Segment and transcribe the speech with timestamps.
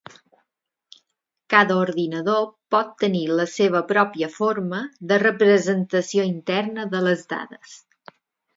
[1.53, 4.81] Cada ordinador pot tenir la seva pròpia forma
[5.13, 7.81] de representació interna de les dades.